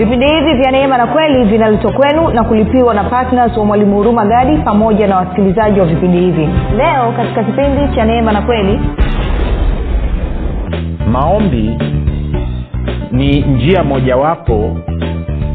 [0.00, 4.24] vipindi hivi vya neema na kweli vinaletwa kwenu na kulipiwa na ptns wa mwalimu huruma
[4.26, 6.48] gadi pamoja na wasikilizaji wa vipindi hivi.
[6.76, 8.80] Leo katika kipindi cha neema na kweli
[11.12, 11.78] maombi
[13.12, 14.76] ni njia mojawapo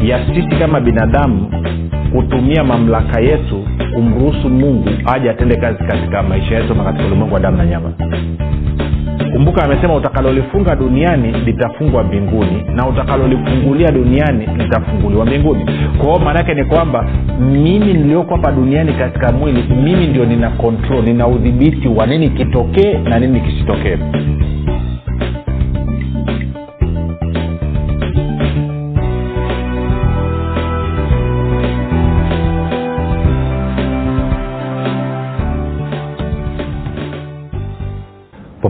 [0.02, 1.52] ya sisi kama binadamu
[2.16, 7.58] kutumia mamlaka yetu kumruhusu mungu aje atende kazi katika maisha yetu na ulimwengu wa damu
[7.58, 7.92] na nyama
[9.36, 15.66] kumbuka amesema utakalolifunga duniani litafungwa mbinguni na utakalolifungulia duniani litafunguliwa mbinguni.
[15.98, 21.04] Kwa hiyo maanaake ni kwamba mimi nilioko hapa duniani katika mwili mimi ndio nina control
[21.04, 23.98] nina udhibiti wa nini kitokee na nini kisitokee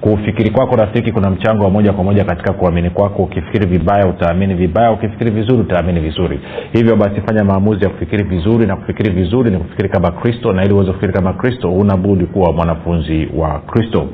[0.00, 3.22] kufikiri kwako rafiki kuna mchango wa moja kwa moja katika kuamini kwako.
[3.22, 4.92] Ukifikiri vibaya utaamini vibaya.
[4.92, 6.40] Ukifikiri vizuri utaamini vizuri.
[6.72, 10.64] Hivyo basi fanya maamuzi ya kufikiri vizuri na kufikiri vizuri ni kufikiri kama kristo na
[10.64, 14.06] ili uweze kufikiri kama kristo unabudi kuwa mwanafunzi wa kristo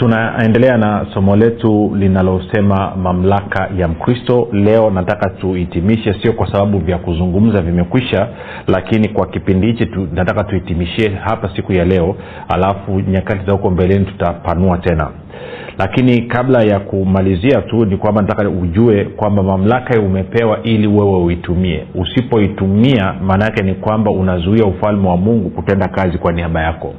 [0.00, 4.48] tunaendelea na somo letu linalosema mamlaka ya mkristo.
[4.52, 8.28] Leo nataka tuhitimishe sio kwa sababu vya kuzungumza vimekwisha
[8.66, 12.16] lakini kwa kipindi hichi tu, nataka tuhitimishie hapa siku ya leo
[12.48, 15.10] alafu nyakati za huko mbeleni tutapanua tena.
[15.78, 21.86] Lakini kabla ya kumalizia tu ni kwamba nataka ujue kwamba mamlaka umepewa ili wewe uitumie.
[21.94, 26.94] Usipoitumia maana yake ni kwamba unazuia ufalme wa mungu kutenda kazi kwa niaba yako.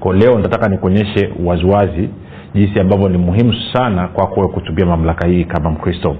[0.00, 2.08] Ko leo nataka nikuonyeshe waziwazi
[2.56, 6.16] jinsi ambavyo ni muhimu sana kwako kutumia mamlaka hii kama mkristo.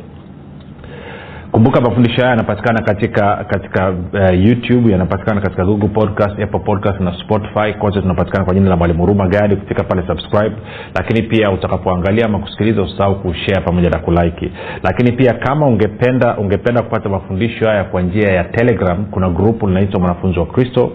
[1.52, 7.14] Kumbuka mafundisho haya yanapatikana katika katika uh, youtube yanapatikana katika google podcast apple podcast na
[7.20, 7.72] spotify.
[7.78, 10.56] Kote tunapatikana kwa jina la mwalimu huruma gadi kufika pale subscribe.
[10.94, 16.82] Lakini pia utakapoangalia ama kusikiliza usahau kushare pamoja na kulaiki lakini pia kama ungependa ungependa
[16.82, 20.92] kupata mafundisho haya kwa njia ya telegram kuna grupu linaitwa mwanafunzi wa kristo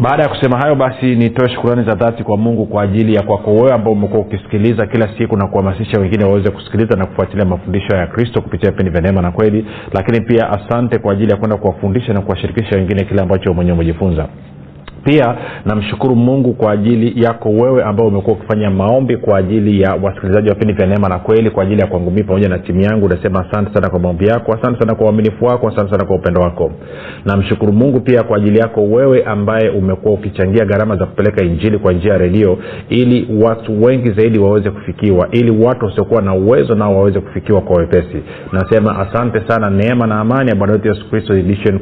[0.00, 3.50] Baada ya kusema hayo basi nitoe shukurani za dhati kwa mungu kwa ajili ya kwako
[3.54, 8.06] wewe ambao umekuwa ukisikiliza kila siku na kuhamasisha wengine waweze kusikiliza na kufuatilia mafundisho ya
[8.06, 9.66] kristo kupitia vipindi vya neema na kweli.
[9.92, 14.28] Lakini pia asante kwa ajili ya kwenda kuwafundisha na kuwashirikisha wengine kile ambacho mwenyewe umejifunza
[15.06, 20.48] pia namshukuru mungu kwa ajili yako wewe ambao umekuwa ukifanya maombi kwa ajili ya wasikilizaji
[20.48, 23.06] wa vipindi vya neema na kweli kwa ajili ya kwangu mii pamoja na timu yangu.
[23.06, 26.40] Unasema asante sana kwa maombi yako asante sana kwa uaminifu wako asante sana kwa upendo
[26.40, 26.72] wako.
[27.24, 31.92] Namshukuru mungu pia kwa ajili yako wewe ambaye umekuwa ukichangia gharama za kupeleka injili kwa
[31.92, 32.58] njia ya redio
[32.88, 37.76] ili watu wengi zaidi waweze kufikiwa ili watu wasiokuwa na uwezo nao waweze kufikiwa kwa
[37.76, 38.22] wepesi.
[38.52, 41.34] Nasema asante sana neema na amani ya bwana wetu yesu kristo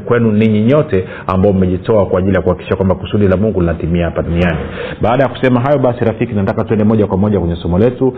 [0.05, 4.23] kwenu ninyi nyote ambao mmejitoa kwa ajili ya kuhakikisha kwamba kusudi la mungu linatimia hapa
[4.23, 4.59] duniani.
[5.03, 8.15] Baada ya kusema hayo basi rafiki nataka tuende moja kwa moja kwenye somo letu.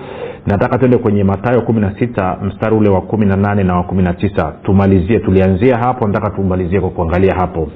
[0.47, 3.83] Nataka tuende kwenye matayo kumi na sita mstari ule wa kumi na nane na wa
[3.83, 4.53] kumi na tisa.
[4.63, 7.69] Tumalizie tulianzia hapo nataka tumalizie kwa kuangalia hapo.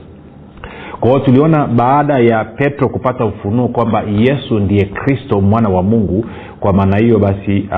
[1.01, 6.25] Kwa tuliona baada ya petro kupata ufunuo kwamba yesu ndiye kristo mwana wa mungu
[6.61, 7.69] kwa maana hiyo basi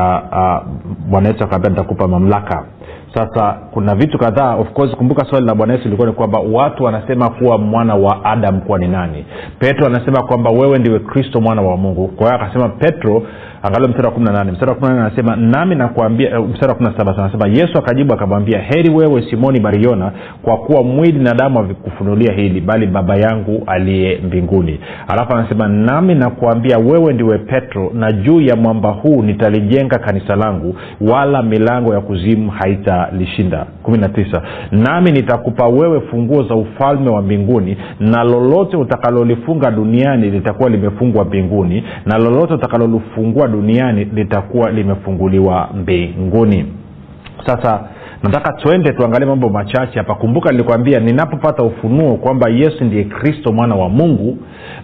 [1.11, 2.65] bwana yesu akaambia nitakupa mamlaka
[3.15, 4.55] sasa kuna vitu kadhaa.
[4.57, 8.25] Of course kumbuka swali la bwana yesu ilikuwa ni kwamba watu wanasema kuwa mwana wa
[8.25, 9.25] adam kuwa ni nani?
[9.59, 12.09] Petro anasema kwamba wewe ndiwe kristo mwana wa mungu.
[12.09, 13.23] Kwa hiyo akasema petro
[13.63, 14.53] angalia mstari wa kumi na nane.
[14.53, 17.49] Mstari wa kumi na nane anasema nami nakuambia uh, mstari wa kumi na saba anasema
[17.49, 20.13] yesu akajibu akamwambia heri wewe simoni bariona
[20.43, 24.81] kwa kuwa mwili na damu havikufunulia hili bali baba yangu aliye mbinguni.
[25.09, 30.77] Alafu anasema nami nakuambia wewe ndiwe petro na juu ya mwamba huu nitalijenga kanisa langu
[31.01, 33.67] wala milango ya kuzimu haitalishinda.
[33.83, 34.43] Kumi na tisa.
[34.71, 41.85] Nami nitakupa wewe funguo za ufalme wa mbinguni na lolote utakalolifunga duniani litakuwa limefungwa mbinguni
[42.07, 46.67] na lolote utakalolifungua duniani litakuwa limefunguliwa mbinguni.
[47.47, 47.81] Sasa
[48.23, 50.15] nataka twende tuangalie mambo machache hapa.
[50.15, 54.39] Kumbuka nilikwambia ninapopata ufunuo kwamba yesu ndiye kristo mwana wa mungu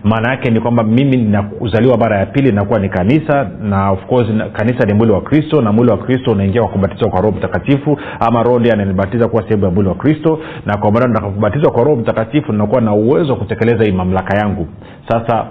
[0.05, 4.29] maana yake ni kwamba mimi ninazaliwa mara ya pili inakuwa ni kanisa na of course
[4.53, 7.99] kanisa ni mwili wa kristo na mwili wa kristo unaingia kwa kubatizwa kwa roho mtakatifu
[8.21, 11.85] ama roho ndiye ananibatiza kuwa sehemu ya mwili wa kristo na kwa maana nitakapobatizwa kwa
[11.85, 14.67] roho mtakatifu ninakuwa na uwezo wa kutekeleza hii mamlaka yangu.
[15.09, 15.47] Sasa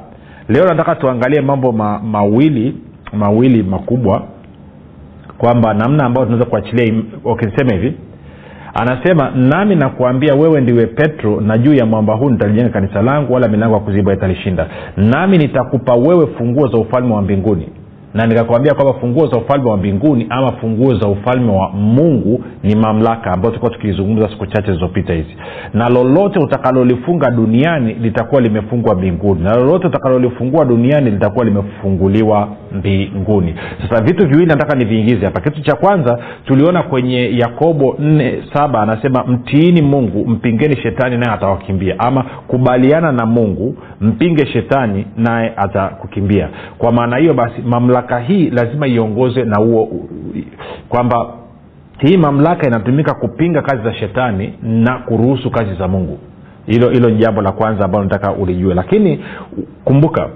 [0.50, 2.76] leo nataka tuangalie mambo ma, mawili
[3.18, 4.24] mawili makubwa
[5.38, 6.94] kwamba namna ambayo tunaweza kuachilia
[7.24, 7.94] ukisema hivi.
[8.74, 13.48] Anasema nami nakuambia wewe ndiwe petro na juu ya mwamba huu nitalijenga kanisa langu wala
[13.48, 14.68] milango ya kuziba italishinda.
[14.98, 17.70] Nami nitakupa wewe funguo za ufalme wa mbinguni
[18.18, 22.76] na nikakwambia kwamba funguo za ufalme wa mbinguni ama funguo za ufalme wa mungu ni
[22.76, 25.36] mamlaka ambayo tulikuwa tukizungumza siku chache zilizopita hizi.
[25.74, 29.44] Na lolote utakalolifunga duniani litakuwa limefungwa mbinguni.
[29.44, 33.56] Na lolote utakalolifungua duniani litakuwa limefunguliwa mbinguni.
[33.82, 35.42] Sasa vitu viwili nataka niviingize hapa.
[35.42, 42.00] Kitu cha kwanza tuliona kwenye yakobo 4 saba anasema mtiini mungu mpingeni shetani naye atawakimbia.
[42.00, 46.50] Ama kubaliana na mungu mpinge shetani naye atakukimbia.
[46.78, 49.90] Kwa maana hiyo basi mamlaka hii lazima iongoze na huo
[50.90, 51.34] kwamba
[52.00, 56.20] hii mamlaka inatumika kupinga kazi za shetani na kuruhusu kazi za mungu.
[56.66, 58.74] Hilo hilo ni jambo la kwanza ambalo nataka ulijue.
[58.74, 59.24] Lakini
[59.84, 60.30] kumbuka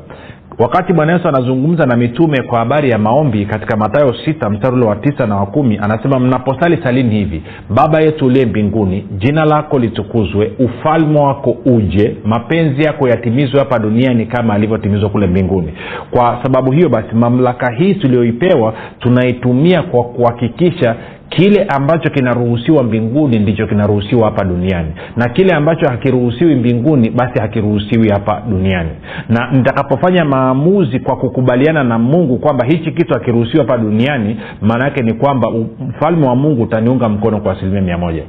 [0.60, 4.86] wakati bwana yesu anazungumza na mitume kwa habari ya maombi katika matayo sita mstari ule
[4.86, 9.80] wa tisa na wa kumi anasema mnaposali salini hivi baba yetu uliye mbinguni jina lako
[9.80, 15.74] litukuzwe ufalme wako uje mapenzi yako yatimizwe hapa duniani kama alivyotimizwa kule mbinguni.
[16.12, 20.96] Kwa sababu hiyo basi mamlaka hii tuliyoipewa tunaitumia kwa kuhakikisha
[21.36, 24.92] kile ambacho kinaruhusiwa mbinguni ndicho kinaruhusiwa hapa duniani.
[25.16, 28.90] Na kile ambacho hakiruhusiwi mbinguni basi hakiruhusiwi hapa duniani.
[29.30, 35.04] Na nitakapofanya maamuzi kwa kukubaliana na mungu kwamba hichi kitu hakiruhusiwi hapa duniani maana yake
[35.04, 35.52] ni kwamba
[35.90, 38.24] mfalme wa mungu utaniunga mkono kwa asilimia mia moja.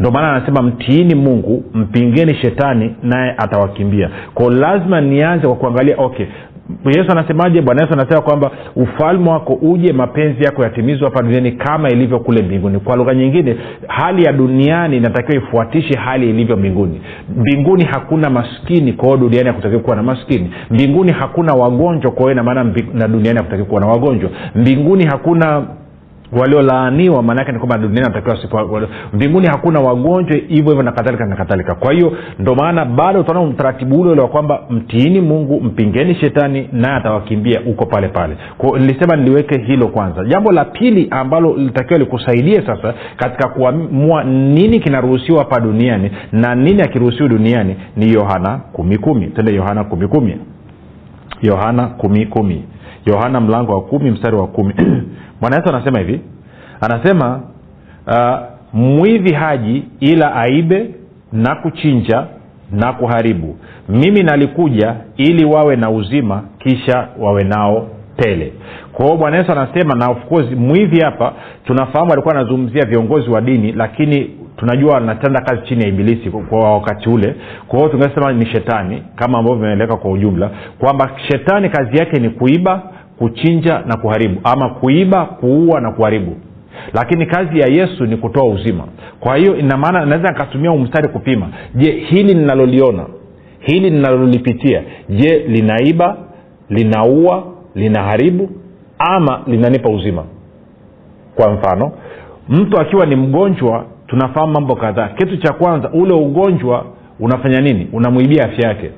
[0.00, 4.10] Ndio maana anasema mtiini mungu mpingeni shetani naye atawakimbia.
[4.34, 6.26] Ko lazima nianze kwa kuangalia okay
[6.84, 7.62] yesu anasemaje?
[7.62, 12.42] Bwana yesu anasema kwamba ufalme wako uje mapenzi yako yatimizwa hapa duniani kama ilivyo kule
[12.42, 12.78] mbinguni.
[12.80, 13.56] Kwa lugha nyingine
[13.88, 17.00] hali ya duniani inatakiwa ifuatishe hali ilivyo mbinguni.
[17.36, 20.50] Mbinguni hakuna maskini kwa hiyo duniani hakutakiwa kuwa na maskini.
[20.70, 24.30] Mbinguni hakuna wagonjwa kwa hiyo inamaana na duniani hakutakiwa kuwa na wagonjwa.
[24.54, 25.66] Mbinguni hakuna
[26.32, 31.74] waliolaaniwa maanaake ni kwamba duniani watakiwa mbinguni hakuna wagonjwa hivyo hivyo na kadhalika na kadhalika.
[31.74, 36.68] Kwa hiyo ndo maana bado utaona mtaratibu ule ule wa kwamba mtiini mungu mpingeni shetani
[36.72, 38.36] naye atawakimbia huko pale pale.
[38.58, 40.24] Kwao nilisema niliweke hilo kwanza.
[40.24, 46.82] Jambo la pili ambalo litakiwa likusaidie sasa katika kuamua nini kinaruhusiwa hapa duniani na nini
[46.82, 49.26] akiruhusiwi duniani ni yohana kumi kumi.
[49.26, 50.36] Tende yohana kumi kumi.
[51.42, 52.64] Yohana kumi kumi
[53.08, 54.74] yohana mlango wa kumi mstari wa kumi.
[55.40, 56.20] Bwana anasema hivi.
[56.80, 57.40] Anasema
[58.06, 58.38] uh,
[58.72, 60.90] mwivi haji ila aibe
[61.32, 62.26] na kuchinja
[62.72, 63.56] na kuharibu.
[63.88, 68.52] Mimi nalikuja ili wawe na uzima kisha wawe nao tele.
[68.92, 70.18] Kwa hiyo bwana yesu anasema na of
[70.56, 71.32] mwivi hapa
[71.64, 77.08] tunafahamu alikuwa anazungumzia viongozi wa dini lakini tunajua anatenda kazi chini ya ibilisi kwa wakati
[77.08, 77.34] ule.
[77.68, 82.30] Kwa hiyo tungesema ni shetani kama ambavyo vimeeleka kwa ujumla kwamba shetani kazi yake ni
[82.30, 82.82] kuiba
[83.18, 86.36] kuchinja na kuharibu ama kuiba kuua na kuharibu.
[86.94, 88.84] Lakini kazi ya yesu ni kutoa uzima.
[89.20, 91.48] Kwa hiyo ina maana naweza nikatumia umstari kupima.
[91.74, 93.06] Je hili ninaloliona
[93.60, 96.16] hili ninalolipitia je linaiba
[96.70, 97.44] linaua
[97.74, 98.50] linaharibu
[98.98, 100.24] ama linanipa uzima?
[101.34, 101.92] Kwa mfano
[102.48, 105.08] mtu akiwa ni mgonjwa tunafahamu mambo kadhaa.
[105.08, 106.86] Kitu cha kwanza ule ugonjwa
[107.20, 107.88] unafanya nini?
[107.92, 108.90] Unamwibia afya yake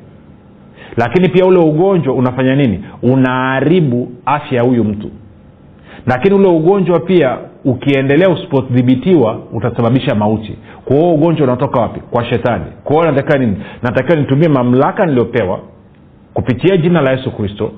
[0.97, 2.85] lakini pia ule ugonjwa unafanya nini?
[3.03, 5.11] Unaharibu afya ya huyu mtu.
[6.07, 10.57] Lakini ule ugonjwa pia ukiendelea usipodhibitiwa utasababisha mauti.
[10.85, 12.01] Kwa ugonjwa unatoka wapi?
[12.01, 12.65] Kwa shetani.
[12.85, 15.61] Kwa natakiwa nini natakiwa nitumie mamlaka niliyopewa
[16.35, 17.73] kupitia jina la yesu kristo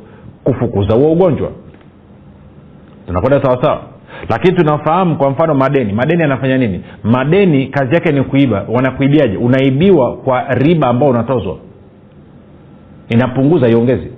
[0.45, 1.50] kufukuza huo ugonjwa.
[3.07, 3.83] Tunakwenda sawasawa
[4.28, 5.92] lakini tunafahamu kwa mfano madeni.
[5.92, 6.85] Madeni yanafanya nini?
[7.04, 8.64] Madeni kazi yake ni kuiba.
[8.69, 9.37] Wanakuibiaje?
[9.37, 11.57] Unaibiwa kwa riba ambao unatozwa
[13.09, 14.11] inapunguza iongezi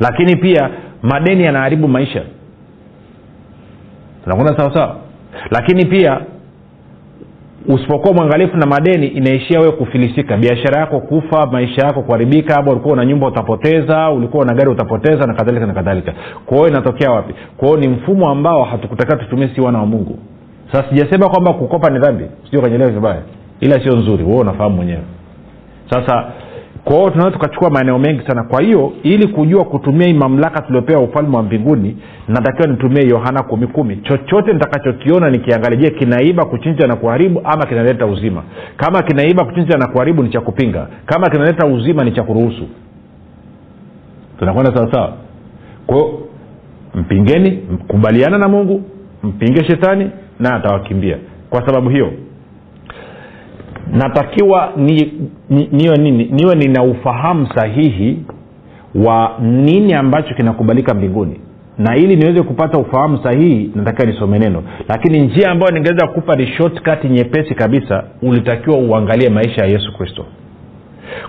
[0.00, 0.70] lakini pia
[1.02, 2.22] madeni yanaharibu maisha.
[4.24, 4.96] Tunakwenda sawasawa
[5.50, 6.20] lakini pia
[7.68, 10.36] usipokuwa mwangalifu na madeni inaishia wewe kufilisika.
[10.36, 15.26] Biashara yako kufa maisha yako kuharibika ama ulikuwa una nyumba utapoteza ulikuwa na gari utapoteza
[15.26, 16.14] na kadhalika na kadhalika.
[16.46, 17.34] Kwa hiyo inatokea wapi?
[17.56, 20.18] Kwa hiyo ni mfumo ambao hatukutakiwa tutumie si wana wa mungu.
[20.72, 22.24] Sasa sijasema kwamba kukopa ni dhambi.
[22.44, 23.22] Sijui ukanyelewa vibaya.
[23.60, 24.24] Ila sio nzuri.
[24.24, 25.02] Wewe unafahamu mwenyewe.
[25.90, 26.24] Sasa
[26.88, 28.42] kwa hiyo tunaweza tukachukua maeneo mengi sana.
[28.42, 31.96] Kwa hiyo ili kujua kutumia hii mamlaka tuliopewa ufalme wa mbinguni
[32.28, 33.96] natakiwa nitumie yohana kumi kumi.
[33.96, 38.42] Chochote nitakachokiona nikiangalia je kinaiba kuchinja na kuharibu ama kinaleta uzima?
[38.76, 40.86] Kama kinaiba kuchinja na kuharibu ni cha kupinga.
[41.06, 42.68] Kama kinaleta uzima ni cha kuruhusu.
[44.38, 45.12] Tunakwenda sawasawa
[45.86, 46.18] kwao
[46.94, 47.50] mpingeni
[47.88, 48.82] kubaliana na mungu
[49.22, 51.18] mpinge shetani na atawakimbia.
[51.50, 52.12] Kwa sababu hiyo
[53.92, 55.12] natakiwa ni,
[55.50, 56.24] ni, niwe nini?
[56.24, 58.18] Niwe nina ufahamu sahihi
[58.94, 61.40] wa nini ambacho kinakubalika mbinguni.
[61.78, 64.62] Na ili niweze kupata ufahamu sahihi natakiwa nisome neno.
[64.88, 70.24] Lakini njia ambayo ningeweza kukupa ni shortcut nyepesi kabisa ulitakiwa uangalie maisha ya yesu kristo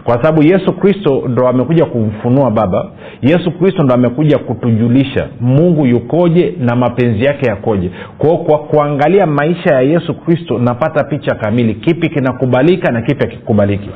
[0.03, 2.91] kwa sababu yesu kristo ndo amekuja kumfunua baba.
[3.21, 7.91] Yesu kristo ndo amekuja kutujulisha mungu yukoje na mapenzi yake yakoje.
[8.17, 11.73] Kwao kwa kuangalia maisha ya yesu kristo napata picha kamili.
[11.73, 13.89] Kipi kinakubalika na kipi hakikubaliki?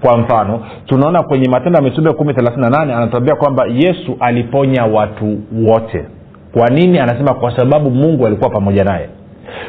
[0.00, 4.84] Kwa mfano tunaona kwenye matendo ya mitume kumi thelathini na nane anatuambia kwamba yesu aliponya
[4.84, 6.04] watu wote.
[6.52, 6.98] Kwa nini?
[6.98, 9.08] Anasema kwa sababu mungu alikuwa pamoja naye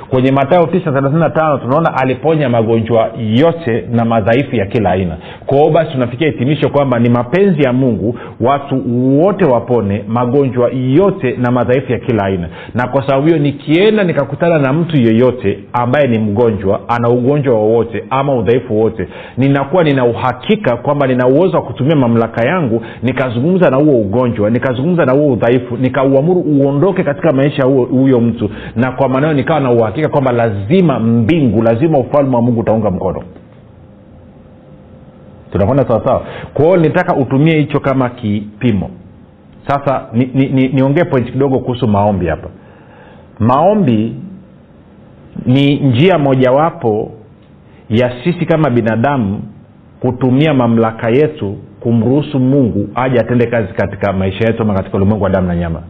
[0.10, 5.17] kwenye matayo 935 tunaona aliponya magonjwa yote na madhaifu ya kila aina.
[5.46, 8.81] Kwao basi tunafikia hitimisho kwamba ni mapenzi ya mungu watu
[9.22, 12.50] wote wapone magonjwa yote na madhaifu ya kila aina.
[12.75, 18.03] Na kwa sababu hiyo nikienda nikakutana na mtu yeyote ambaye ni mgonjwa ana ugonjwa wowote
[18.10, 19.07] ama udhaifu wowote
[19.38, 25.05] ninakuwa nina uhakika kwamba nina uwezo wa kutumia mamlaka yangu nikazungumza na huo ugonjwa nikazungumza
[25.05, 28.50] na huo udhaifu nikauamuru uondoke katika maisha huyo mtu.
[28.75, 33.24] Na kwa maneno nikawa na uhakika kwamba lazima mbingu lazima ufalme wa mungu utaunga mkono.
[35.51, 38.89] Tunakwenda sawasawa kwao nitaka utumie hicho kama kipimo.
[39.67, 42.50] Sasa niongee ni, ni, ni point kidogo kuhusu maombi hapa.
[43.39, 44.15] Maombi
[45.45, 47.12] ni njia mojawapo
[47.89, 49.41] ya sisi kama binadamu
[50.00, 55.29] kutumia mamlaka yetu kumruhusu mungu aje atende kazi katika maisha yetu ama katika ulimwengu wa
[55.29, 55.83] damu na nyama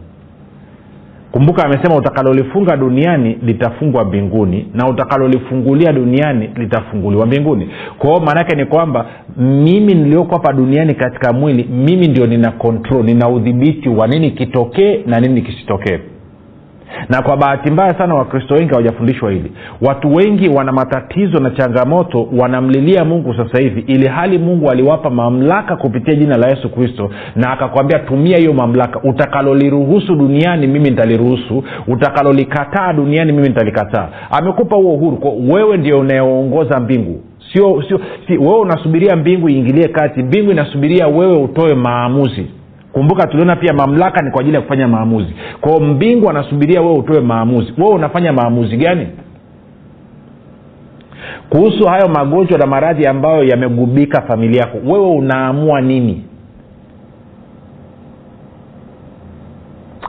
[1.32, 7.68] kumbuka amesema utakalolifunga duniani litafungwa mbinguni na utakalolifungulia duniani litafunguliwa mbinguni.
[7.98, 9.06] Kwao maanaake ni kwamba
[9.36, 15.00] mimi nilioko hapa duniani katika mwili mimi ndio nina kontrol nina udhibiti wa nini kitokee
[15.06, 15.98] na nini kisitokee
[17.08, 19.52] na kwa bahati mbaya sana wakristo wengi hawajafundishwa hili.
[19.80, 25.76] Watu wengi wana matatizo na changamoto wanamlilia mungu sasa hivi ili hali mungu aliwapa mamlaka
[25.76, 29.00] kupitia jina la yesu kristo na akakwambia tumia hiyo mamlaka.
[29.02, 31.64] Utakaloliruhusu duniani mimi nitaliruhusu.
[31.86, 34.08] Utakalolikataa duniani mimi nitalikataa.
[34.30, 35.16] Amekupa huo uhuru.
[35.16, 37.20] Kwa wewe ndio unayeongoza mbingu.
[37.52, 40.22] Sio sio si, wewe unasubiria mbingu iingilie kati.
[40.22, 42.46] Mbingu inasubiria wewe utoe maamuzi
[42.98, 45.34] kumbuka tuliona pia mamlaka ni kwa ajili ya kufanya maamuzi.
[45.60, 47.72] Kwao mbingu anasubiria wewe utoe maamuzi.
[47.78, 49.06] Wewe unafanya maamuzi gani?
[51.50, 56.24] Kuhusu hayo magonjwa na maradhi ambayo yamegubika familia yako wewe unaamua nini?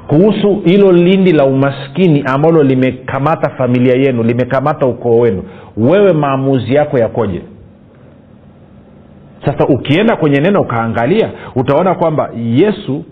[0.08, 5.43] Kuhusu hilo lindi la umaskini ambalo limekamata familia yenu limekamata ukoo wenu
[5.77, 7.41] wewe maamuzi yako yakoje
[9.46, 13.03] sasa ukienda kwenye neno ukaangalia utaona kwamba yesu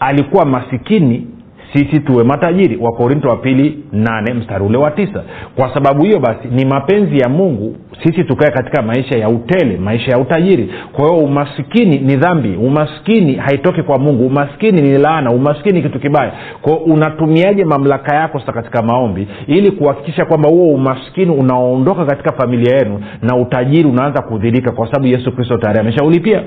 [0.00, 1.26] alikuwa masikini
[1.72, 5.22] sisi tuwe matajiri wakorinto wa pili nane mstari ule wa tisa.
[5.56, 10.10] Kwa sababu hiyo basi ni mapenzi ya mungu sisi tukae katika maisha ya utele maisha
[10.10, 10.70] ya utajiri.
[10.92, 16.32] Kwa hiyo umaskini ni dhambi umaskini haitoki kwa mungu umaskini ni laana umaskini kitu kibaya.
[16.62, 19.28] Kwao unatumiaje mamlaka yako sasa katika maombi?
[19.46, 25.06] Ili kuhakikisha kwamba huo umaskini unaondoka katika familia yenu na utajiri unaanza kudhirika kwa sababu
[25.06, 26.42] yesu kristo tayari ameshaulipia.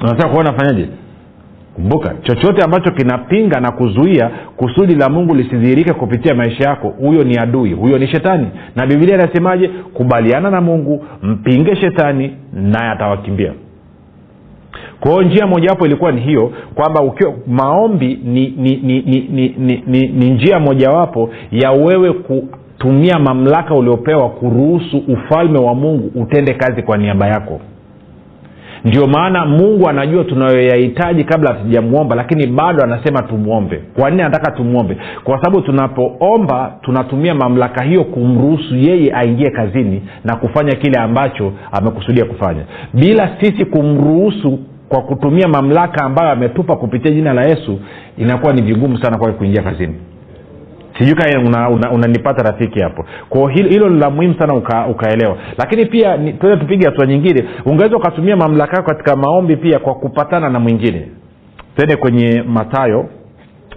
[0.00, 0.88] Unataka kuona fanyaje
[1.74, 7.38] kumbuka chochote ambacho kinapinga na kuzuia kusudi la mungu lisidhihirike kupitia maisha yako huyo ni
[7.38, 8.46] adui huyo ni shetani.
[8.76, 9.68] Na bibilia inasemaje?
[9.68, 13.52] Kubaliana na mungu mpinge shetani naye atawakimbia.
[15.00, 19.54] Kwa hiyo njia mojawapo ilikuwa ni hiyo kwamba ukiwa maombi ni ni ni, ni, ni,
[19.58, 26.54] ni, ni, ni njia mojawapo ya wewe kutumia mamlaka uliopewa kuruhusu ufalme wa mungu utende
[26.54, 27.60] kazi kwa niaba yako
[28.84, 33.82] ndio maana mungu anajua tunayoyahitaji kabla hatujamwomba lakini bado anasema tumwombe.
[33.98, 34.96] Kwa nini anataka tumwombe?
[35.24, 42.24] Kwa sababu tunapoomba tunatumia mamlaka hiyo kumruhusu yeye aingie kazini na kufanya kile ambacho amekusudia
[42.24, 42.62] kufanya.
[42.94, 44.58] Bila sisi kumruhusu
[44.88, 47.78] kwa kutumia mamlaka ambayo ametupa kupitia jina la yesu
[48.18, 49.94] inakuwa ni vigumu sana kwake kuingia kazini
[51.02, 53.04] sijui kaa unanipata una, una rafiki hapo.
[53.28, 55.36] Kwao hilo la muhimu sana uka, ukaelewa.
[55.58, 57.44] Lakini pia tuea tupige hatua nyingine.
[57.64, 61.08] Ungeweza ukatumia mamlaka yako katika maombi pia kwa kupatana na mwingine.
[61.76, 63.06] Tende kwenye matayo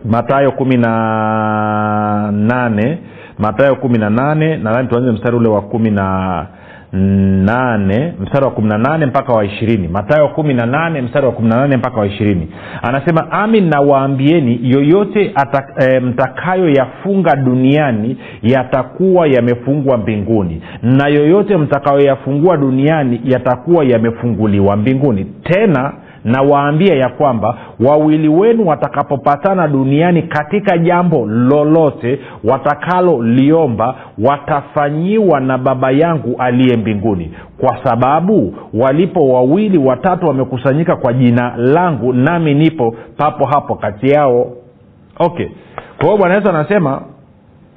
[0.05, 2.98] matayo kumi na nane
[3.39, 6.48] matayo kumi na nane nadhani tuanze mstari ule wa kumi na
[6.96, 9.88] nane mstari wa kumi na nane mpaka wa ishirini.
[9.88, 12.48] Matayo kumi na nane mstari wa kumi na nane mpaka wa ishirini.
[12.82, 15.64] Anasema amin nawaambieni yoyote ata,
[15.96, 25.25] e, mtakayoyafunga duniani yatakuwa yamefungwa mbinguni na yoyote mtakayoyafungua duniani yatakuwa yamefunguliwa mbinguni.
[25.44, 25.94] Tena
[26.25, 36.36] nawaambia ya kwamba wawili wenu watakapopatana duniani katika jambo lolote watakaloliomba watafanyiwa na baba yangu
[36.39, 37.32] aliye mbinguni.
[37.58, 44.48] Kwa sababu walipo wawili watatu wamekusanyika kwa jina langu nami nipo papo hapo kati yao.
[45.20, 45.48] Okay.
[45.98, 47.01] Kwa hiyo bwana yesu anasema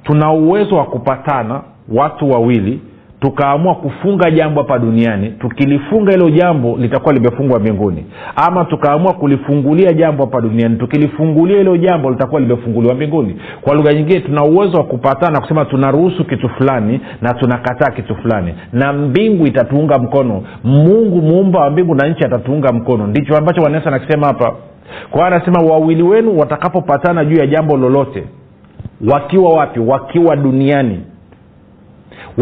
[0.03, 1.61] tuna uwezo wa kupatana
[1.95, 2.81] watu wawili
[3.19, 8.05] tukaamua kufunga jambo hapa duniani tukilifunga hilo jambo litakuwa limefungwa mbinguni.
[8.35, 13.35] Ama tukaamua kulifungulia jambo hapa duniani tukilifungulia hilo jambo litakuwa limefunguliwa mbinguni.
[13.61, 18.53] Kwa lugha nyingine tuna uwezo wa kupatana kusema tunaruhusu kitu fulani na tunakataa kitu fulani.
[18.73, 20.43] Na mbingu itatuunga mkono.
[20.63, 23.07] Mungu muumba wa mbingu na nchi atatuunga mkono.
[23.07, 24.55] Ndicho ambacho bwana anakisema hapa.
[25.11, 28.23] Kwa anasema wawili wenu watakapopatana juu ya jambo lolote
[29.11, 29.79] wakiwa wapi?
[29.79, 30.99] Wakiwa duniani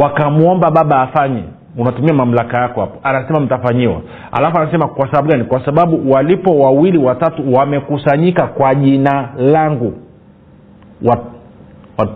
[0.01, 1.43] wakamwomba baba afanye.
[1.77, 2.99] Unatumia mamlaka yako hapo.
[3.03, 4.01] Anasema mtafanyiwa.
[4.31, 5.43] Alafu anasema kwa sababu gani?
[5.43, 9.93] Kwa sababu walipo wawili watatu wamekusanyika kwa jina langu.
[11.05, 11.21] Wat,
[11.97, 12.09] wat,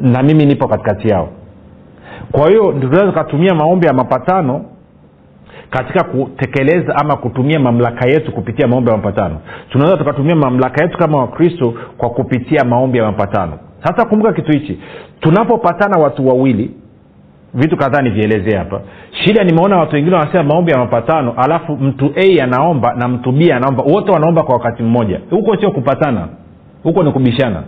[0.00, 1.28] na mimi nipo katikati yao.
[2.32, 4.64] Kwa hiyo tunaweza tukatumia maombi ya mapatano
[5.70, 9.36] katika kutekeleza ama kutumia mamlaka yetu kupitia maombi ya mapatano.
[9.70, 13.52] Tunaweza tukatumia mamlaka yetu kama wakristo kwa kupitia maombi ya mapatano.
[13.84, 14.80] Sasa kumbuka kitu hichi.
[15.20, 16.70] Tunapopatana watu wawili
[17.54, 18.80] vitu kadhaa nivielezee hapa.
[19.24, 23.52] Shida nimeona watu wengine wanasema maombi ya mapatano alafu mtu a anaomba na mtu b
[23.52, 23.82] anaomba.
[23.82, 25.20] Wote wanaomba kwa wakati mmoja.
[25.30, 26.28] Huko sio kupatana
[26.82, 27.62] huko ni kubishana.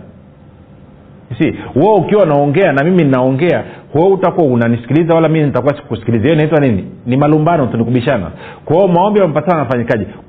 [1.39, 6.23] Si wewe ukiwa naongea na mimi ninaongea wewe utakuwa unanisikiliza wala mimi nitakuwa sikusikiliza.
[6.23, 6.85] Hiyo inaitwa nini?
[7.05, 8.31] Ni malumbano tunikubishana
[8.65, 9.67] kwa maombi ya mapatano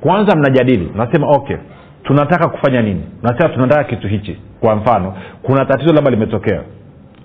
[0.01, 0.93] kwanza mnajadili.
[0.97, 1.57] Nasema okay
[2.05, 3.03] tunataka kufanya nini?
[3.23, 4.37] Nasema tunataka kitu hichi.
[4.61, 6.61] Kwa mfano kuna tatizo labda limetokea.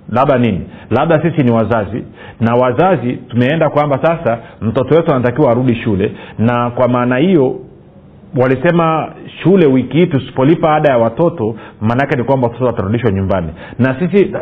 [0.09, 2.04] Labda nini labda sisi ni wazazi
[2.39, 7.60] na wazazi tumeenda kwamba sasa mtoto wetu anatakiwa arudi shule na kwa maana hiyo
[8.41, 13.47] walisema shule wiki hii tusipolipa ada ya watoto maanaake ni kwamba watoto watarudishwa nyumbani.
[13.80, 14.34] Na sisi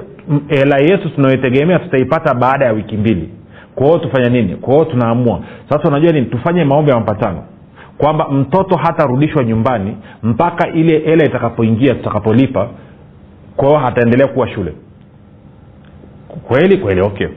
[0.47, 3.29] hela yetu tunayoitegemea tutaipata baada ya wiki mbili.
[3.75, 4.55] Kwa hiyo tufanya nini?
[4.55, 5.39] Kwa hiyo tunaamua.
[5.69, 6.25] Sasa unajua nini?
[6.25, 7.43] Tufanye maombi ya mapatano.
[7.97, 12.67] Kwamba mtoto hatarudishwa nyumbani mpaka ile hela itakapoingia tutakapolipa
[13.55, 14.73] kwa hataendelea kuwa shule
[16.47, 17.27] kweli kweli okay.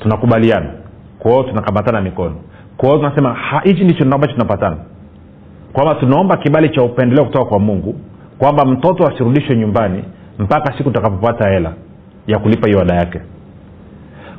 [0.00, 0.70] Tunakubaliana.
[1.18, 2.36] Kwao tunakamatana mikono.
[2.76, 4.76] Kwao tunasema hichi ndicho ambacho tunapatana
[5.72, 7.94] kwamba tunaomba kibali cha upendeleo kutoka kwa mungu
[8.38, 10.04] kwamba mtoto asirudishwe nyumbani
[10.38, 11.72] mpaka siku tutakapopata hela
[12.26, 13.20] ya kulipa hiyo ada yake.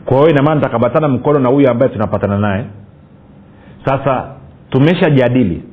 [0.06, 2.66] Kwa hiyo inamaana takabatana mkono na huyo ambaye tunapatana naye.
[3.86, 4.28] Sasa
[4.70, 5.64] tumeshajadili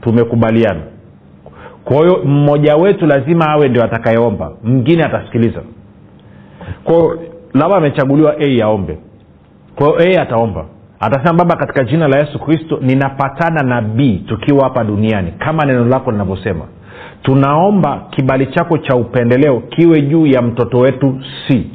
[0.00, 0.80] tumekubaliana.
[1.84, 5.60] Kwa hiyo mmoja wetu lazima awe ndio atakayeomba mwingine atasikiliza.
[6.84, 7.16] Kwao
[7.54, 8.98] labda amechaguliwa a aombe.
[9.76, 10.64] Kwa hiyo a ataomba.
[11.00, 15.84] Atasema baba katika jina la yesu kristo ninapatana na b tukiwa hapa duniani kama neno
[15.84, 16.64] lako linavyosema.
[17.22, 21.66] Tunaomba kibali chako cha upendeleo kiwe juu ya mtoto wetu c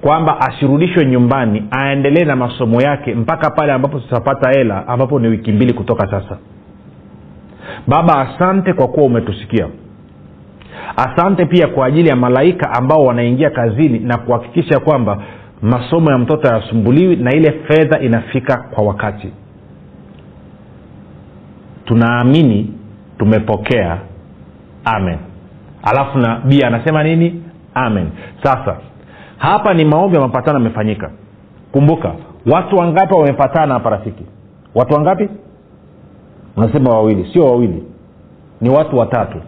[0.00, 5.52] kwamba asirudishwe nyumbani aendelee na masomo yake mpaka pale ambapo tutapata hela ambapo ni wiki
[5.52, 6.38] mbili kutoka sasa.
[7.86, 9.66] Baba asante kwa kuwa umetusikia
[10.96, 15.22] asante pia kwa ajili ya malaika ambao wanaingia kazini na kuhakikisha kwamba
[15.62, 19.32] masomo ya mtoto hayasumbuliwi na ile fedha inafika kwa wakati.
[21.84, 22.72] Tunaamini
[23.18, 23.98] tumepokea.
[24.84, 25.18] Amen.
[25.82, 27.42] Alafu na bia anasema nini?
[27.74, 28.08] Amen.
[28.42, 28.76] Sasa
[29.38, 31.10] hapa ni maombi ya mapatano yamefanyika.
[31.72, 32.12] Kumbuka
[32.52, 34.24] watu wangapi wamepatana hapa rafiki?
[34.74, 35.28] Watu wangapi?
[36.56, 37.82] Unasema wawili sio wawili.
[38.60, 39.38] Ni watu watatu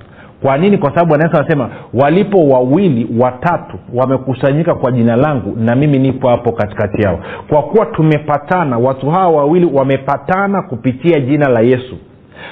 [0.43, 0.79] kwa nini?
[0.79, 6.53] Kwa sababu anaweza anasema walipo wawili watatu wamekusanyika kwa jina langu na mimi nipo hapo
[6.53, 7.19] katikati yao.
[7.49, 11.97] Kwa kuwa tumepatana watu hawa wawili wamepatana kupitia jina la yesu.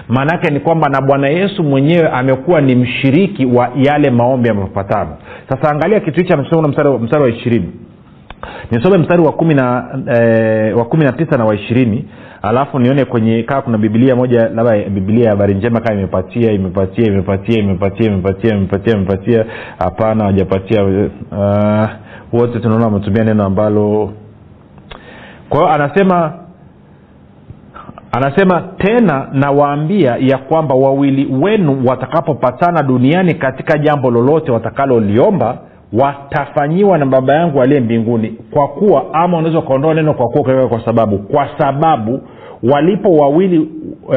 [0.08, 5.10] Maanaake ni kwamba na bwana yesu mwenyewe amekuwa ni mshiriki wa yale maombi ya mapatano.
[5.48, 7.72] Sasa angalia kitu hichi amesoma mstari wa ishirini.
[8.70, 12.04] Nisome mstari wa kumi na eh, wa kumi na tisa na wa ishirini
[12.42, 17.06] alafu nione kwenye kaa kuna bibilia moja labda bibilia ya habari njema kaa imepatia imepatia
[17.06, 19.44] imepatia imepatia imepatia imepatia imepatia.
[19.78, 21.88] Hapana wajapatia uh,
[22.40, 24.12] wote tunaona wametumia neno ambalo
[25.48, 26.32] kwa hiyo anasema
[28.12, 35.58] anasema tena nawaambia ya kwamba wawili wenu watakapopatana duniani katika jambo lolote watakaloliomba
[35.92, 38.28] watafanyiwa na baba yangu aliye mbinguni.
[38.50, 41.18] Kwa kuwa ama unaweza ukaondoa neno kwa kuwa ukaweka kwa sababu.
[41.18, 42.20] Kwa sababu
[42.62, 43.68] walipo wawili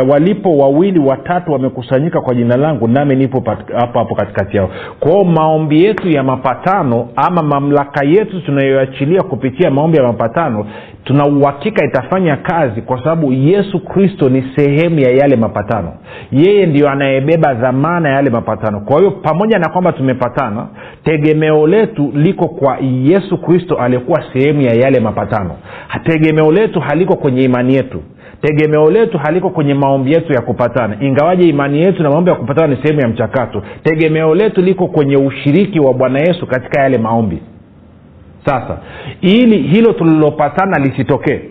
[0.10, 3.44] walipo wawili watatu wamekusanyika kwa jina langu nami nipo
[3.80, 4.70] hapo hapo katikati yao.
[5.00, 10.66] Kwao maombi yetu ya mapatano ama mamlaka yetu tunayoachilia kupitia maombi ya mapatano
[11.04, 15.94] tuna uhakika itafanya kazi kwa sababu yesu kristo ni sehemu ya yale mapatano.
[16.32, 18.80] Yeye ndio anayebeba dhamana ya yale mapatano.
[18.80, 20.68] Kwa hiyo pamoja na kwamba tumepatana
[21.04, 25.56] tegemeo letu liko kwa yesu kristo aliyekuwa sehemu ya yale mapatano.
[26.04, 28.02] Tegemeo letu haliko kwenye imani yetu
[28.42, 30.98] tegemeo letu haliko kwenye maombi yetu ya kupatana.
[31.02, 35.18] Ingawaje imani yetu na maombi ya kupatana ni sehemu ya mchakato tegemeo letu liko kwenye
[35.18, 37.40] ushiriki wa bwana yesu katika yale maombi.
[38.46, 38.78] Sasa
[39.22, 41.42] ili hilo tulilopatana lisitokee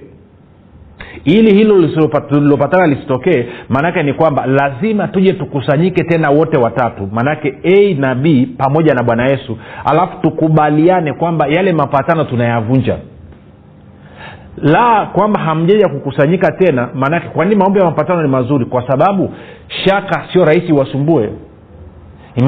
[1.25, 1.89] ili hilo
[2.29, 8.49] tulilopatana lisitokee maanaake ni kwamba lazima tuje tukusanyike tena wote watatu maanake a na b
[8.59, 12.97] pamoja na bwana yesu alafu tukubaliane kwamba yale mapatano tunayavunja
[14.63, 18.65] la kwamba hamjaja kukusanyika tena maanake kwa nini maombi ya mapatano ni mazuri?
[18.65, 19.35] Kwa sababu
[19.85, 21.31] shaka sio rahisi wasumbue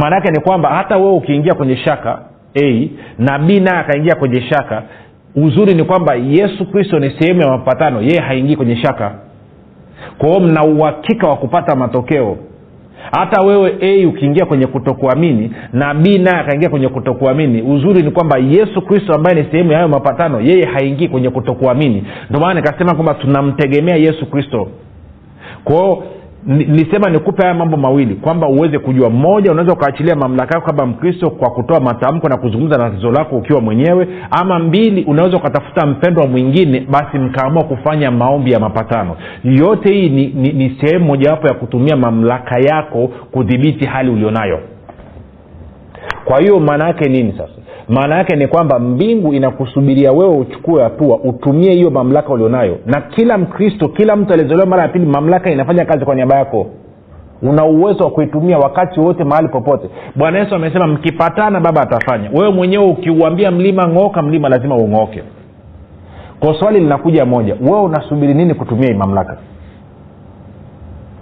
[0.01, 2.19] maana yake ni kwamba hata wewe ukiingia kwenye shaka
[2.63, 4.83] a na b naye akaingia kwenye shaka
[5.37, 9.15] uzuri ni kwamba yesu kristo ni sehemu ya mapatano yeye haingii kwenye shaka.
[10.19, 12.37] Kwa hiyo mna uhakika wa kupata matokeo
[13.19, 18.39] hata wewe a ukiingia kwenye kutokuamini na b naye akaingia kwenye kutokuamini uzuri ni kwamba
[18.39, 22.05] yesu kristo ambaye ni sehemu ya hayo mapatano yeye haingii kwenye kutokuamini.
[22.31, 24.69] Ndio maana nikasema kwamba tunamtegemea yesu kristo.
[25.65, 26.05] Kwao
[26.47, 29.11] nilisema nikupe haya mambo mawili kwamba uweze kujua.
[29.11, 33.37] Moja unaweza ukaachilia mamlaka yako kama mkristo kwa kutoa matamko na kuzungumza na tatizo lako
[33.37, 34.09] ukiwa mwenyewe.
[34.31, 39.17] Ama mbili unaweza ukatafuta mpendwa mwingine basi mkaamua kufanya maombi ya mapatano.
[39.45, 44.61] Yote hii ni, ni, ni sehemu mojawapo ya kutumia mamlaka yako kudhibiti hali ulionayo.
[46.25, 51.19] Kwa hiyo maana yake nini sasa maana yake ni kwamba mbingu inakusubiria wewe uchukue hatua
[51.19, 52.79] utumie hiyo mamlaka ulionayo.
[52.87, 56.67] Na kila mkristo kila mtu aliyezolewa mara ya pili mamlaka inafanya kazi kwa niaba yako.
[57.43, 59.89] Una uwezo wa kuitumia wakati wowote mahali popote.
[60.17, 62.31] Bwana yesu amesema mkipatana baba atafanya.
[62.35, 65.23] Wewe mwenyewe ukiuambia mlima ng'ooka mlima lazima ung'ooke
[66.41, 69.37] kwa swali linakuja moja wewe unasubiri nini kutumia mamlaka?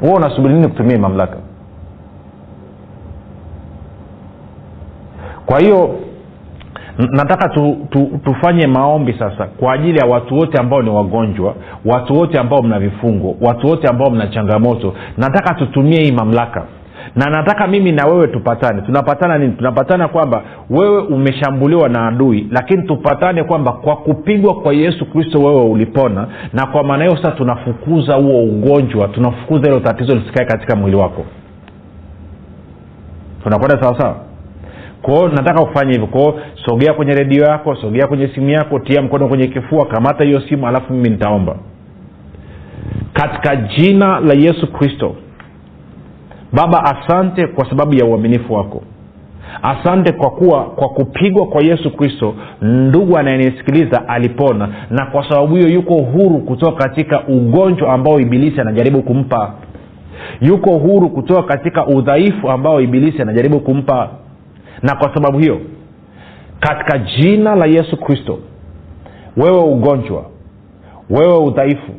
[0.02, 1.36] Wewe unasubiri nini kutumia hii mamlaka?
[5.46, 5.90] Kwa hiyo
[7.10, 12.14] nataka tu, tu, tufanye maombi sasa kwa ajili ya watu wote ambao ni wagonjwa watu
[12.18, 14.94] wote ambao mna vifungo watu wote ambao mna changamoto.
[15.18, 16.64] Nataka tutumie hii mamlaka.
[17.16, 18.82] Na nataka mimi na wewe tupatane.
[18.82, 19.52] Tunapatana nini?
[19.52, 25.62] Tunapatana kwamba wewe umeshambuliwa na adui lakini tupatane kwamba kwa kupigwa kwa yesu kristo wewe
[25.64, 30.96] ulipona na kwa maana hiyo sasa tunafukuza huo ugonjwa tunafukuza hilo tatizo lisikae katika mwili
[30.96, 31.24] wako.
[33.42, 34.16] Tunakwenda sawasawa
[35.02, 36.06] kwao nataka ufanye hivyo.
[36.06, 40.40] Kwao sogea kwenye redio yako sogea kwenye simu yako tia mkono kwenye kifua kamata hiyo
[40.40, 41.56] simu alafu mimi nitaomba.
[43.12, 45.14] Katika jina la yesu kristo.
[46.52, 48.82] Baba asante kwa sababu ya uaminifu wako.
[49.62, 55.68] Asante kwa kuwa kwa kupigwa kwa yesu kristo ndugu anayenisikiliza alipona na kwa sababu hiyo
[55.68, 59.54] yuko huru kutoka katika ugonjwa ambao ibilisi anajaribu kumpa.
[60.40, 64.08] Yuko huru kutoka katika udhaifu ambao ibilisi anajaribu kumpa
[64.82, 65.60] na kwa sababu hiyo
[66.60, 68.38] katika jina la yesu kristo
[69.36, 70.24] wewe ugonjwa
[71.10, 71.92] wewe udhaifu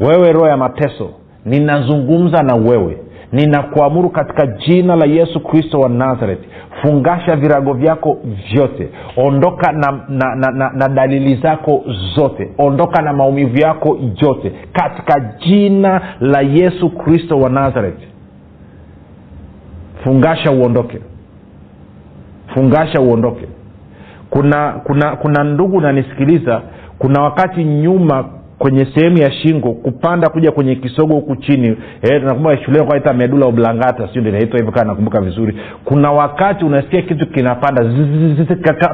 [0.00, 1.10] wewe roho ya mateso
[1.44, 2.98] ninazungumza na wewe.
[3.32, 6.48] Ninakuamuru katika jina la yesu kristo wa nazareti
[6.82, 8.18] fungasha virago vyako
[8.52, 8.88] vyote.
[9.16, 11.84] Ondoka na, na, na, na, na dalili zako
[12.16, 12.50] zote.
[12.58, 14.52] Ondoka na maumivu yako yote.
[14.72, 18.06] Katika jina la yesu kristo wa nazareti
[20.04, 20.98] fungasha uondoke
[22.54, 23.46] fungasha uondoke.
[24.30, 26.62] Kuna kuna kuna ndugu nanisikiliza
[26.98, 28.24] kuna wakati nyuma
[28.62, 31.76] kwenye sehemu ya shingo kupanda kuja kwenye kisogo huku chini.
[32.02, 35.56] Eh, nakumbuka shuleni kwaita medula oblangata sio inaitwa hivyo kaa nakumbuka vizuri.
[35.84, 37.84] Kuna wakati unasikia kitu kinapanda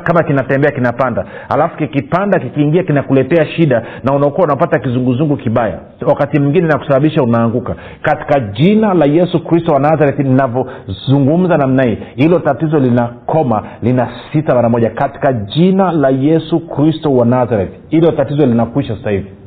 [0.04, 1.24] kama kinatembea kinapanda.
[1.48, 5.78] Alafu kikipanda kikiingia kinakuletea shida na unakuwa unapata kizunguzungu kibaya.
[6.06, 7.74] Wakati mwingine nakusababisha unaanguka.
[8.02, 14.54] Katika jina la yesu kristo wa nazareti ninavyozungumza namna hii hilo tatizo linakoma lina sita
[14.54, 14.90] mara moja.
[14.90, 19.37] Katika jina la yesu kristo wa nazareti hilo tatizo linakwisha sasa hivi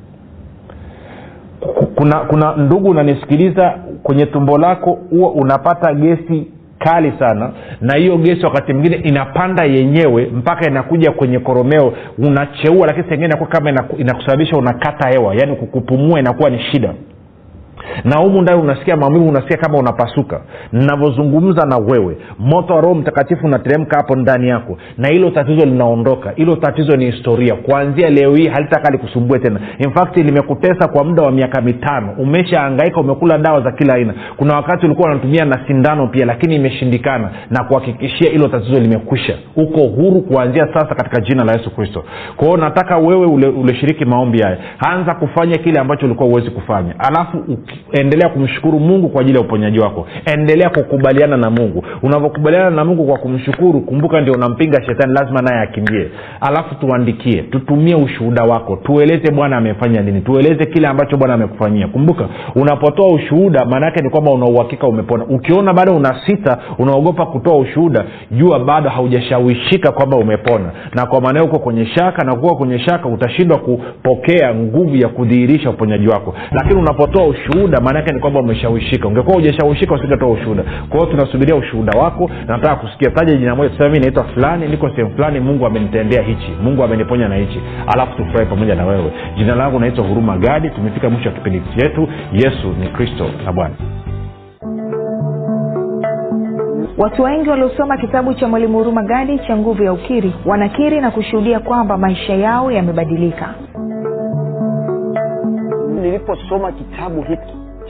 [1.95, 6.47] kuna kuna ndugu unanisikiliza kwenye tumbo lako huwa unapata gesi
[6.79, 13.05] kali sana na hiyo gesi wakati mwingine inapanda yenyewe mpaka inakuja kwenye koromeo unacheua lakini
[13.09, 16.93] sengine inakuwa kama inakusababisha unakata hewa yaani kukupumua inakuwa ni shida
[18.03, 20.41] na humu ndani unasikia maumivu unasikia kama unapasuka.
[20.71, 26.31] Navyozungumza na wewe moto wa roho mtakatifu unateremka hapo ndani yako na hilo tatizo linaondoka.
[26.35, 27.55] Hilo tatizo ni historia.
[27.55, 29.59] Kuanzia leo hii halitaka likusumbue tena.
[29.77, 32.13] In fact limekutesa kwa muda wa miaka mitano.
[32.17, 34.13] Umeshaangaika umekula dawa za kila aina.
[34.37, 37.29] Kuna wakati ulikuwa unatumia na sindano pia lakini imeshindikana.
[37.49, 39.33] Na kuhakikishia hilo tatizo limekwisha.
[39.55, 42.03] Uko huru kuanzia sasa katika jina la yesu kristo.
[42.37, 44.57] Kwao nataka wewe ule, uleshiriki maombi haya.
[44.79, 46.95] Anza kufanya kile ambacho ulikuwa huwezi kufanya.
[46.99, 50.07] Alafu uki- endelea kumshukuru mungu kwa ajili ya uponyaji wako.
[50.33, 51.83] Endelea kukubaliana na mungu.
[52.03, 56.07] Unavyokubaliana na mungu kwa kumshukuru kumbuka ndio unampinga shetani lazima naye akimbie.
[56.41, 58.75] Alafu tuandikie tutumie ushuhuda wako.
[58.75, 60.21] Tueleze bwana amefanya nini.
[60.21, 61.87] Tueleze kile ambacho bwana amekufanyia.
[61.87, 65.25] Kumbuka unapotoa ushuhuda maanaake ni kwamba unauhakika umepona.
[65.25, 70.71] Ukiona bado una sita unaogopa kutoa ushuhuda jua bado haujashawishika kwamba umepona.
[70.95, 75.69] Na kwa maana uko kwenye shaka na kuwa kwenye shaka utashindwa kupokea nguvu ya kudhihirisha
[75.69, 76.35] uponyaji wako.
[76.51, 79.07] Lakini unapotoa ushuhuda maana yake ni kwamba umeshawishika.
[79.07, 80.63] Ungekuwa ujashawishika usingetoa ushuhuda.
[80.89, 84.89] Kwa hiyo tunasubiria ushuhuda wako nataka kusikia taja jina moja tuseme mi naitwa fulani niko
[84.89, 87.61] sehemu fulani mungu amenitendea hichi mungu ameniponya na hichi.
[87.95, 89.11] Alafu tufurahi pamoja na wewe.
[89.37, 92.07] Jina langu naitwa huruma gadi tumefika mwisho wa kipindi chetu.
[92.33, 93.75] Yesu ni kristo na bwana.
[96.97, 101.59] Watu wengi waliosoma kitabu cha mwalimu huruma gadi cha nguvu ya ukiri wanakiri na kushuhudia
[101.59, 103.53] kwamba maisha yao yamebadilika.
[106.01, 107.53] Niliposoma kitabu hiki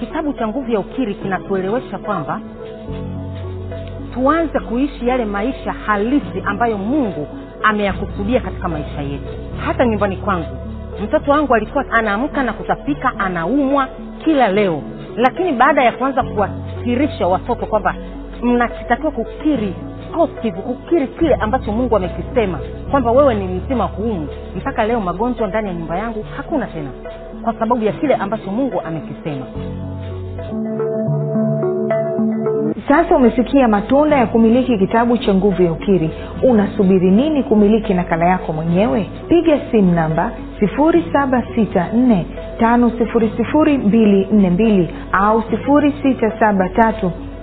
[0.00, 2.40] kitabu cha nguvu ya ukiri kinatuelewesha kwamba
[4.14, 7.26] tuanze kuishi yale maisha halisi ambayo mungu
[7.62, 9.24] ameyakusudia katika maisha yetu.
[9.66, 10.56] Hata nyumbani kwangu
[11.04, 13.88] mtoto wangu alikuwa anaamka na kutapika anaumwa
[14.24, 14.82] kila leo.
[15.16, 17.94] Lakini baada ya kuanza kuwakirisha watoto kwamba
[18.42, 19.74] mnakitakiwa kukiri
[20.14, 22.58] positive kukiri kile ambacho mungu amekisema
[22.90, 26.90] kwamba wewe ni mzima huumu mpaka leo magonjwa ndani ya nyumba yangu hakuna tena
[27.42, 29.46] kwa sababu ya kile ambacho mungu amekisema
[32.88, 36.10] sasa umesikia matunda ya kumiliki kitabu cha nguvu ya ukiri.
[36.42, 39.06] Unasubiri nini kumiliki nakala yako mwenyewe?
[39.28, 42.22] Piga simu namba 764
[42.60, 47.10] 5242 au 673